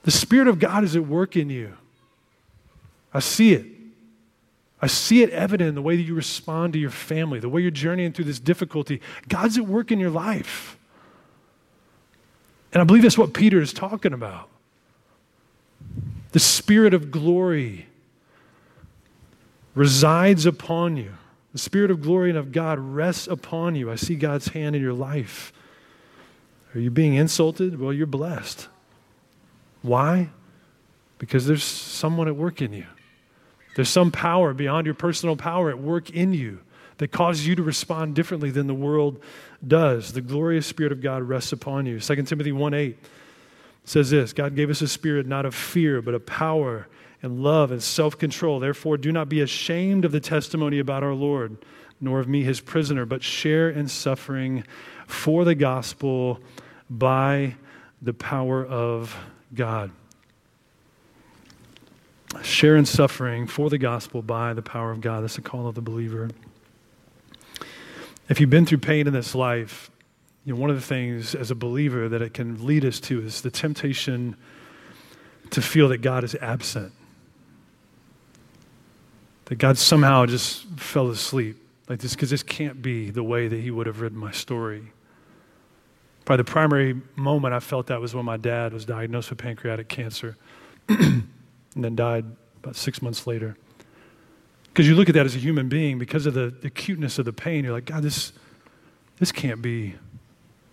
[0.04, 1.76] The Spirit of God is at work in you.
[3.12, 3.66] I see it.
[4.80, 7.62] I see it evident in the way that you respond to your family, the way
[7.62, 9.00] you're journeying through this difficulty.
[9.28, 10.78] God's at work in your life.
[12.72, 14.48] And I believe that's what Peter is talking about.
[16.32, 17.86] The Spirit of glory
[19.74, 21.12] resides upon you.
[21.56, 23.90] The Spirit of glory and of God rests upon you.
[23.90, 25.54] I see God's hand in your life.
[26.74, 27.80] Are you being insulted?
[27.80, 28.68] Well, you're blessed.
[29.80, 30.28] Why?
[31.16, 32.84] Because there's someone at work in you.
[33.74, 36.60] There's some power beyond your personal power at work in you
[36.98, 39.22] that causes you to respond differently than the world
[39.66, 40.12] does.
[40.12, 42.00] The glorious Spirit of God rests upon you.
[42.00, 42.98] 2 Timothy 1 8
[43.86, 46.86] says this God gave us a spirit not of fear, but of power
[47.22, 48.60] and love and self control.
[48.60, 51.56] Therefore, do not be ashamed of the testimony about our Lord,
[52.00, 54.64] nor of me, his prisoner, but share in suffering
[55.06, 56.40] for the gospel
[56.90, 57.54] by
[58.02, 59.16] the power of
[59.54, 59.90] God.
[62.42, 65.22] Share in suffering for the gospel by the power of God.
[65.22, 66.28] That's the call of the believer.
[68.28, 69.90] If you've been through pain in this life,
[70.46, 73.20] you know, one of the things as a believer that it can lead us to
[73.20, 74.36] is the temptation
[75.50, 76.92] to feel that God is absent.
[79.46, 81.56] That God somehow just fell asleep.
[81.88, 84.92] Like this, because this can't be the way that He would have written my story.
[86.24, 89.88] Probably the primary moment I felt that was when my dad was diagnosed with pancreatic
[89.88, 90.36] cancer
[90.88, 91.24] and
[91.74, 92.24] then died
[92.62, 93.56] about six months later.
[94.68, 97.24] Because you look at that as a human being, because of the, the acuteness of
[97.24, 98.32] the pain, you're like, God, this,
[99.18, 99.94] this can't be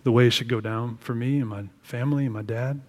[0.04, 2.82] the way it should go down for me and my family and my dad.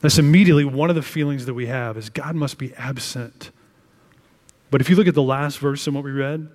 [0.00, 3.50] That's immediately one of the feelings that we have is God must be absent.
[4.70, 6.48] But if you look at the last verse in what we read,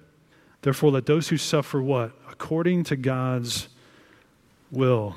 [0.62, 2.12] therefore let those who suffer what?
[2.30, 3.68] According to God's
[4.72, 5.16] will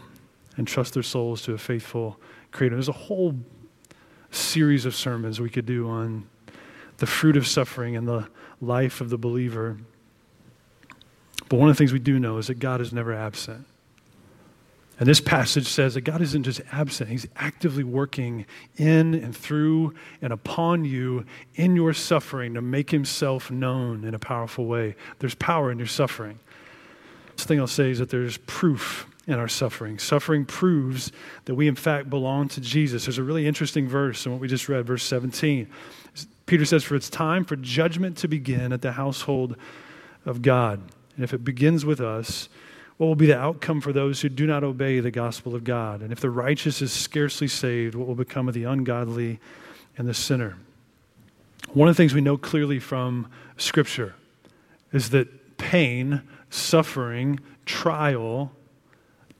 [0.57, 2.21] and trust their souls to a faithful
[2.51, 2.77] creator.
[2.77, 3.35] There's a whole
[4.31, 6.29] series of sermons we could do on
[6.99, 8.29] the fruit of suffering and the
[8.61, 9.79] life of the believer.
[11.49, 13.65] But one of the things we do know is that God is never absent.
[14.99, 19.95] And this passage says that God isn't just absent, He's actively working in and through
[20.21, 24.97] and upon you in your suffering to make Himself known in a powerful way.
[25.21, 26.39] There's power in your suffering.
[27.37, 29.99] This thing I'll say is that there's proof in our suffering.
[29.99, 31.13] Suffering proves
[31.45, 33.05] that we, in fact, belong to Jesus.
[33.05, 35.69] There's a really interesting verse in what we just read, verse 17.
[36.47, 39.55] Peter says, For it's time for judgment to begin at the household
[40.25, 40.81] of God.
[41.15, 42.49] And if it begins with us,
[42.99, 46.03] What will be the outcome for those who do not obey the gospel of God?
[46.03, 49.39] And if the righteous is scarcely saved, what will become of the ungodly
[49.97, 50.59] and the sinner?
[51.73, 54.15] One of the things we know clearly from Scripture
[54.93, 58.53] is that pain, suffering, trial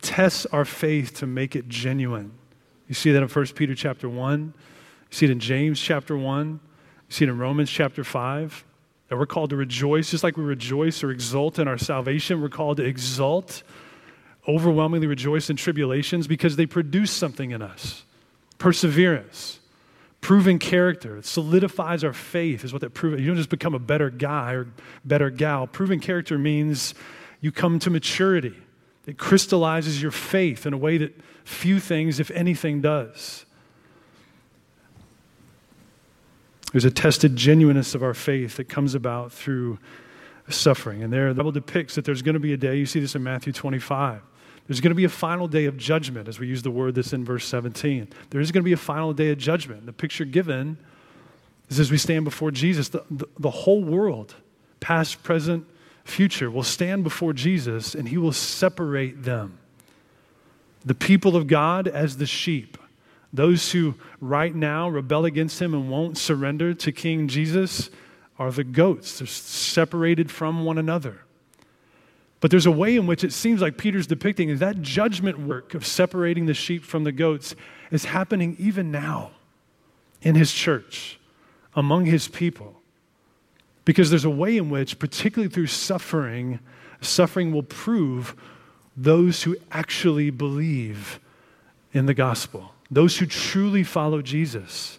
[0.03, 2.33] tests our faith to make it genuine.
[2.87, 4.41] You see that in 1 Peter chapter 1.
[4.41, 6.49] You see it in James chapter 1.
[6.49, 6.61] You
[7.09, 8.65] see it in Romans chapter 5.
[9.09, 12.49] That we're called to rejoice, just like we rejoice or exult in our salvation, we're
[12.49, 13.63] called to exult,
[14.47, 18.05] overwhelmingly rejoice in tribulations because they produce something in us
[18.59, 19.61] perseverance,
[20.21, 21.17] proven character.
[21.17, 23.21] It solidifies our faith, is what that proves.
[23.21, 24.67] You don't just become a better guy or
[25.05, 25.69] better gal.
[25.69, 26.95] Proven character means
[27.41, 28.57] you come to maturity,
[29.07, 33.47] it crystallizes your faith in a way that few things, if anything, does.
[36.73, 39.79] There's a tested genuineness of our faith that comes about through
[40.49, 41.03] suffering.
[41.03, 43.15] And there, the Bible depicts that there's going to be a day, you see this
[43.15, 44.23] in Matthew 25.
[44.67, 47.15] There's going to be a final day of judgment, as we use the word that's
[47.15, 48.09] in verse 17.
[48.31, 49.87] There is going to be a final day of judgment.
[49.87, 50.77] The picture given
[51.71, 54.35] is as we stand before Jesus, the, the, the whole world,
[54.81, 55.67] past, present,
[56.05, 59.59] future, will stand before Jesus and he will separate them.
[60.85, 62.77] The people of God as the sheep
[63.33, 67.91] those who right now rebel against him and won't surrender to King Jesus
[68.39, 69.19] are the goats.
[69.19, 71.21] They're separated from one another.
[72.41, 75.75] But there's a way in which it seems like Peter's depicting is that judgment work
[75.75, 77.55] of separating the sheep from the goats
[77.91, 79.33] is happening even now
[80.23, 81.19] in his church,
[81.75, 82.81] among his people.
[83.85, 86.61] Because there's a way in which, particularly through suffering,
[87.01, 88.37] suffering will prove
[88.97, 91.19] those who actually believe
[91.93, 94.99] in the gospel those who truly follow Jesus.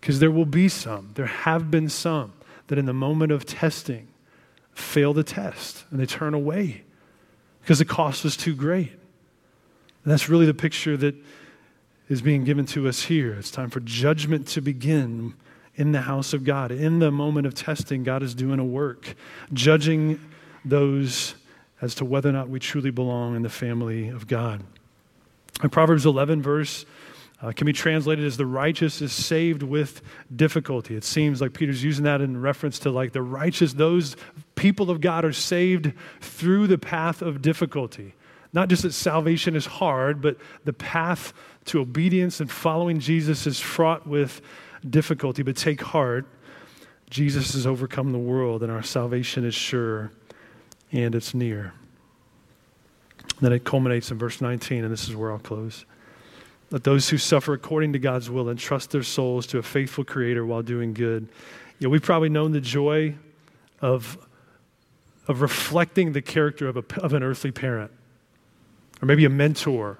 [0.00, 2.32] Because there will be some, there have been some
[2.66, 4.08] that in the moment of testing
[4.72, 6.82] fail the test and they turn away
[7.60, 8.90] because the cost was too great.
[8.90, 11.14] And that's really the picture that
[12.08, 13.34] is being given to us here.
[13.34, 15.34] It's time for judgment to begin
[15.76, 16.72] in the house of God.
[16.72, 19.14] In the moment of testing, God is doing a work,
[19.52, 20.20] judging
[20.64, 21.36] those
[21.80, 24.62] as to whether or not we truly belong in the family of God.
[25.62, 26.84] In Proverbs 11, verse
[27.42, 30.00] uh, can be translated as the righteous is saved with
[30.34, 30.94] difficulty.
[30.94, 34.16] It seems like Peter's using that in reference to like the righteous, those
[34.54, 38.14] people of God are saved through the path of difficulty.
[38.52, 41.32] Not just that salvation is hard, but the path
[41.66, 44.40] to obedience and following Jesus is fraught with
[44.88, 45.42] difficulty.
[45.42, 46.26] But take heart,
[47.10, 50.12] Jesus has overcome the world, and our salvation is sure
[50.92, 51.72] and it's near.
[53.40, 55.86] Then it culminates in verse 19, and this is where I'll close.
[56.72, 60.46] Let those who suffer according to God's will entrust their souls to a faithful Creator
[60.46, 61.28] while doing good.
[61.78, 63.14] You know, we've probably known the joy
[63.82, 64.16] of,
[65.28, 67.90] of reflecting the character of, a, of an earthly parent,
[69.02, 69.98] or maybe a mentor,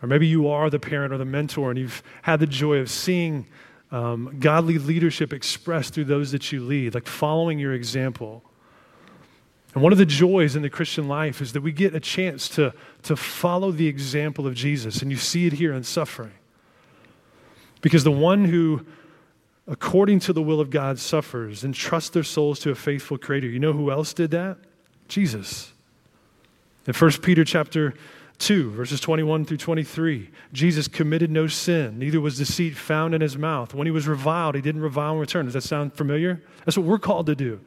[0.00, 2.90] or maybe you are the parent or the mentor, and you've had the joy of
[2.90, 3.46] seeing
[3.92, 8.42] um, godly leadership expressed through those that you lead, like following your example.
[9.76, 12.48] And one of the joys in the Christian life is that we get a chance
[12.48, 15.02] to, to follow the example of Jesus.
[15.02, 16.32] And you see it here in suffering.
[17.82, 18.86] Because the one who,
[19.68, 23.48] according to the will of God, suffers and trusts their souls to a faithful Creator,
[23.48, 24.56] you know who else did that?
[25.08, 25.74] Jesus.
[26.86, 27.92] In 1 Peter chapter
[28.38, 33.36] 2, verses 21 through 23, Jesus committed no sin, neither was deceit found in his
[33.36, 33.74] mouth.
[33.74, 35.44] When he was reviled, he didn't revile in return.
[35.44, 36.42] Does that sound familiar?
[36.64, 37.60] That's what we're called to do.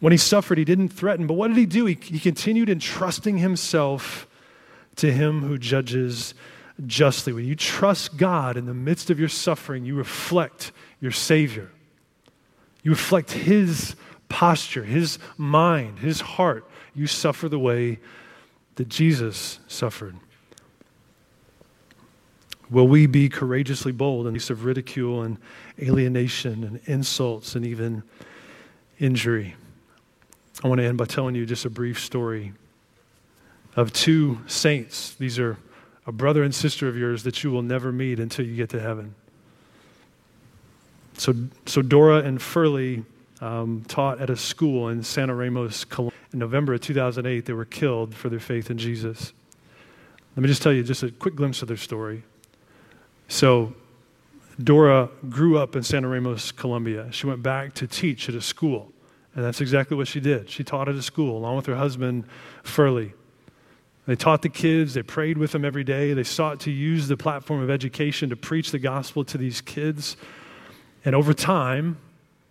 [0.00, 1.86] When he suffered, he didn't threaten, but what did he do?
[1.86, 4.26] He, he continued entrusting himself
[4.96, 6.34] to him who judges
[6.86, 7.32] justly.
[7.32, 11.70] When you trust God in the midst of your suffering, you reflect your Savior.
[12.82, 13.96] You reflect His
[14.28, 16.68] posture, His mind, His heart.
[16.94, 17.98] You suffer the way
[18.76, 20.16] that Jesus suffered.
[22.70, 25.38] Will we be courageously bold in the face of ridicule and
[25.80, 28.02] alienation and insults and even
[28.98, 29.54] injury?
[30.64, 32.54] I want to end by telling you just a brief story
[33.76, 35.14] of two saints.
[35.14, 35.58] These are
[36.06, 38.80] a brother and sister of yours that you will never meet until you get to
[38.80, 39.14] heaven.
[41.18, 41.34] So,
[41.66, 43.04] so Dora and Furley
[43.42, 46.18] um, taught at a school in Santa Ramos, Colombia.
[46.32, 49.34] In November of 2008, they were killed for their faith in Jesus.
[50.34, 52.24] Let me just tell you just a quick glimpse of their story.
[53.28, 53.74] So,
[54.62, 57.12] Dora grew up in Santa Ramos, Colombia.
[57.12, 58.93] She went back to teach at a school.
[59.34, 60.48] And that's exactly what she did.
[60.48, 62.24] She taught at a school along with her husband,
[62.62, 63.12] Furley.
[64.06, 67.16] They taught the kids, they prayed with them every day, they sought to use the
[67.16, 70.16] platform of education to preach the gospel to these kids.
[71.06, 71.96] And over time,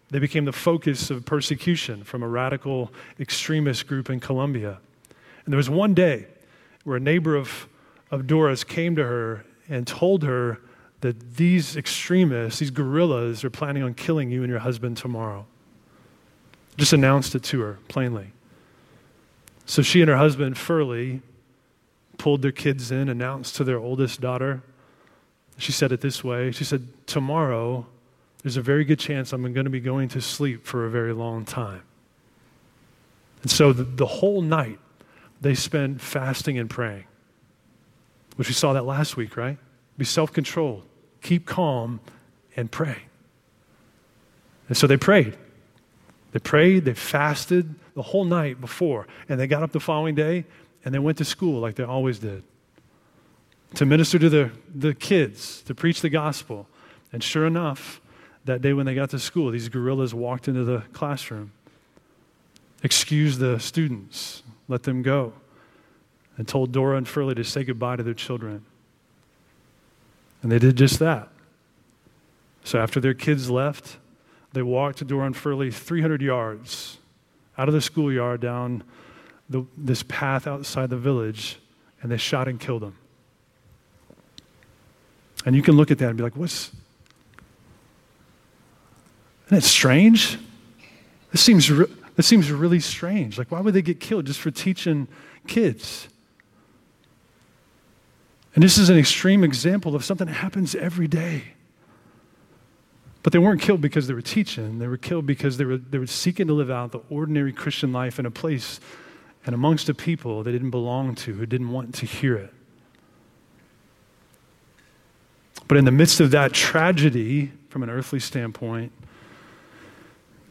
[0.09, 4.79] they became the focus of persecution from a radical extremist group in Colombia.
[5.45, 6.27] And there was one day
[6.83, 7.67] where a neighbor of,
[8.11, 10.59] of Dora's came to her and told her
[11.01, 15.45] that these extremists, these guerrillas, are planning on killing you and your husband tomorrow.
[16.77, 18.31] Just announced it to her plainly.
[19.65, 21.21] So she and her husband, Furley,
[22.17, 24.61] pulled their kids in, announced to their oldest daughter.
[25.57, 27.85] She said it this way She said, Tomorrow,
[28.41, 31.13] there's a very good chance I'm going to be going to sleep for a very
[31.13, 31.83] long time.
[33.41, 34.79] And so the, the whole night,
[35.41, 37.05] they spent fasting and praying,
[38.35, 39.57] which we saw that last week, right?
[39.97, 40.83] Be self controlled,
[41.21, 41.99] keep calm,
[42.55, 43.03] and pray.
[44.67, 45.37] And so they prayed.
[46.33, 50.45] They prayed, they fasted the whole night before, and they got up the following day
[50.83, 52.43] and they went to school like they always did
[53.75, 56.67] to minister to the, the kids, to preach the gospel.
[57.11, 58.01] And sure enough,
[58.45, 61.51] that day when they got to school, these guerrillas walked into the classroom,
[62.83, 65.33] excused the students, let them go,
[66.37, 68.65] and told Dora and Furley to say goodbye to their children.
[70.41, 71.29] And they did just that.
[72.63, 73.97] So after their kids left,
[74.53, 76.97] they walked to Dora and Furley 300 yards
[77.57, 78.83] out of the schoolyard down
[79.49, 81.57] the, this path outside the village,
[82.01, 82.95] and they shot and killed them.
[85.45, 86.71] And you can look at that and be like, what's.
[89.47, 90.37] Isn't it strange?
[91.31, 93.37] This seems, re- this seems really strange.
[93.37, 95.07] Like, why would they get killed just for teaching
[95.47, 96.07] kids?
[98.55, 101.52] And this is an extreme example of something that happens every day.
[103.23, 104.79] But they weren't killed because they were teaching.
[104.79, 107.93] They were killed because they were, they were seeking to live out the ordinary Christian
[107.93, 108.81] life in a place
[109.45, 112.53] and amongst a people they didn't belong to, who didn't want to hear it.
[115.67, 118.91] But in the midst of that tragedy, from an earthly standpoint,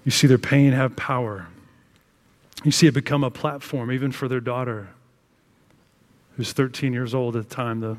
[0.04, 1.48] you see their pain have power.
[2.64, 4.88] You see it become a platform, even for their daughter,
[6.36, 7.96] who's 13 years old at the time, the,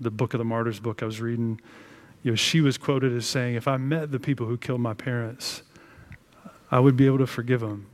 [0.00, 1.60] the Book of the Martyrs book I was reading.
[2.22, 4.94] You know, she was quoted as saying, If I met the people who killed my
[4.94, 5.62] parents,
[6.70, 7.86] I would be able to forgive them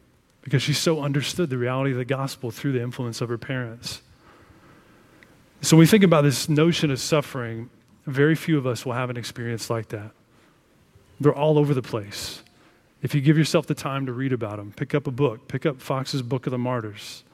[0.42, 4.02] because she so understood the reality of the gospel through the influence of her parents.
[5.60, 7.70] So when we think about this notion of suffering,
[8.06, 10.12] very few of us will have an experience like that.
[11.18, 12.42] They're all over the place.
[13.02, 15.66] If you give yourself the time to read about them, pick up a book, pick
[15.66, 17.24] up Fox's Book of the Martyrs.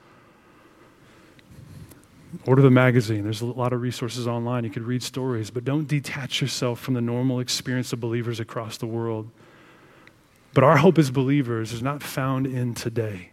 [2.47, 3.24] Order the magazine.
[3.24, 4.64] There's a lot of resources online.
[4.64, 8.78] You could read stories, but don't detach yourself from the normal experience of believers across
[8.78, 9.30] the world.
[10.55, 13.30] But our hope as believers is not found in today.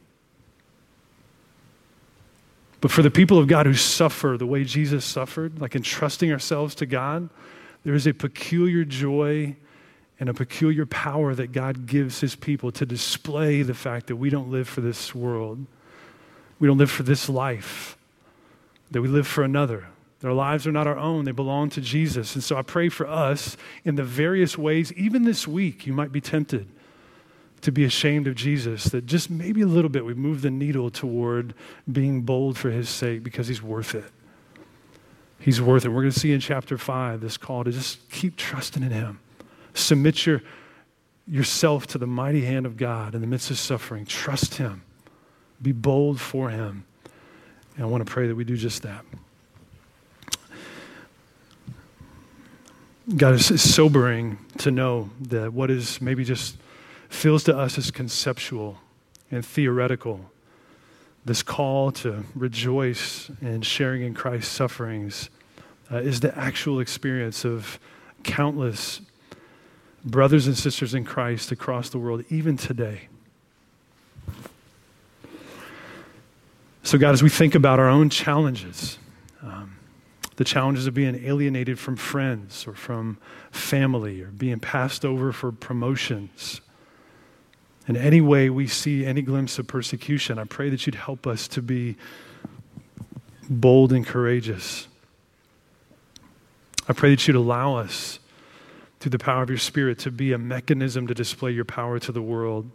[2.81, 6.75] But for the people of God who suffer the way Jesus suffered, like entrusting ourselves
[6.75, 7.29] to God,
[7.83, 9.55] there is a peculiar joy
[10.19, 14.29] and a peculiar power that God gives his people to display the fact that we
[14.29, 15.65] don't live for this world.
[16.59, 17.97] We don't live for this life,
[18.91, 19.87] that we live for another.
[20.19, 22.35] Their lives are not our own, they belong to Jesus.
[22.35, 26.11] And so I pray for us in the various ways, even this week, you might
[26.11, 26.67] be tempted
[27.61, 30.89] to be ashamed of Jesus, that just maybe a little bit we move the needle
[30.89, 31.53] toward
[31.91, 34.05] being bold for his sake because he's worth it.
[35.39, 35.89] He's worth it.
[35.89, 39.19] We're going to see in chapter 5 this call to just keep trusting in him.
[39.73, 40.41] Submit your,
[41.27, 44.05] yourself to the mighty hand of God in the midst of suffering.
[44.05, 44.83] Trust him.
[45.61, 46.85] Be bold for him.
[47.79, 49.05] And I want to pray that we do just that.
[53.15, 56.57] God, it's sobering to know that what is maybe just
[57.07, 58.79] feels to us as conceptual
[59.31, 60.29] and theoretical.
[61.23, 65.29] This call to rejoice in sharing in Christ's sufferings
[65.89, 67.79] uh, is the actual experience of
[68.23, 68.99] countless
[70.03, 73.08] brothers and sisters in Christ across the world, even today.
[76.89, 78.97] So, God, as we think about our own challenges,
[79.43, 79.77] um,
[80.37, 83.19] the challenges of being alienated from friends or from
[83.51, 86.61] family or being passed over for promotions
[87.87, 91.47] in any way we see any glimpse of persecution, I pray that you'd help us
[91.49, 91.95] to be
[93.47, 94.87] bold and courageous.
[96.87, 98.17] I pray that you'd allow us,
[98.99, 102.11] through the power of your Spirit, to be a mechanism to display your power to
[102.11, 102.71] the world.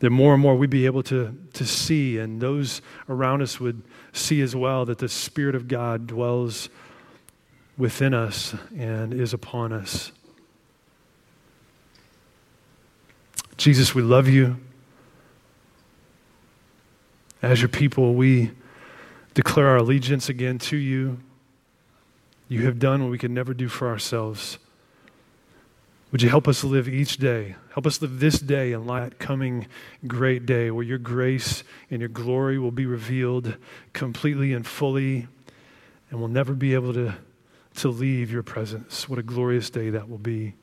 [0.00, 3.82] That more and more we'd be able to, to see, and those around us would
[4.12, 6.68] see as well, that the Spirit of God dwells
[7.76, 10.12] within us and is upon us.
[13.56, 14.56] Jesus, we love you.
[17.42, 18.52] As your people, we
[19.34, 21.18] declare our allegiance again to you.
[22.48, 24.58] You have done what we could never do for ourselves.
[26.12, 27.54] Would you help us live each day?
[27.72, 29.68] Help us live this day in light coming
[30.08, 33.54] great day where your grace and your glory will be revealed
[33.92, 35.28] completely and fully,
[36.10, 37.14] and we'll never be able to,
[37.76, 39.08] to leave your presence.
[39.08, 40.54] What a glorious day that will be.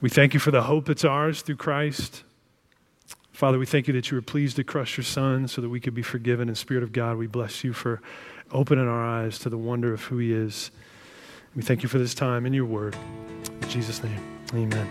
[0.00, 2.24] We thank you for the hope that's ours through Christ.
[3.30, 5.78] Father, we thank you that you were pleased to crush your son so that we
[5.78, 6.48] could be forgiven.
[6.48, 8.02] In Spirit of God, we bless you for
[8.50, 10.72] opening our eyes to the wonder of who he is.
[11.56, 12.96] We thank you for this time in your word.
[13.62, 14.20] In Jesus' name,
[14.52, 14.88] amen.